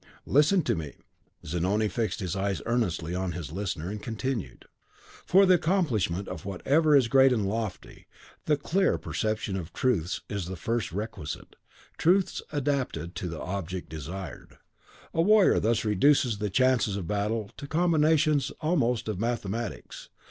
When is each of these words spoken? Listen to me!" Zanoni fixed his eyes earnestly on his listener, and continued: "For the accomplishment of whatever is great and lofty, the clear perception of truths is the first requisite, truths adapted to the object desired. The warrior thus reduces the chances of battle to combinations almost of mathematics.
Listen 0.25 0.63
to 0.63 0.73
me!" 0.73 0.93
Zanoni 1.45 1.87
fixed 1.87 2.21
his 2.21 2.35
eyes 2.35 2.59
earnestly 2.65 3.13
on 3.13 3.33
his 3.33 3.51
listener, 3.51 3.91
and 3.91 4.01
continued: 4.01 4.65
"For 5.27 5.45
the 5.45 5.53
accomplishment 5.53 6.27
of 6.27 6.43
whatever 6.43 6.95
is 6.95 7.07
great 7.07 7.31
and 7.31 7.47
lofty, 7.47 8.07
the 8.45 8.57
clear 8.57 8.97
perception 8.97 9.55
of 9.55 9.71
truths 9.73 10.21
is 10.27 10.47
the 10.47 10.55
first 10.55 10.91
requisite, 10.91 11.55
truths 11.99 12.41
adapted 12.51 13.13
to 13.13 13.27
the 13.29 13.41
object 13.41 13.89
desired. 13.89 14.57
The 15.13 15.21
warrior 15.21 15.59
thus 15.59 15.85
reduces 15.85 16.39
the 16.39 16.49
chances 16.49 16.95
of 16.95 17.05
battle 17.05 17.51
to 17.57 17.67
combinations 17.67 18.49
almost 18.59 19.07
of 19.07 19.19
mathematics. 19.19 20.09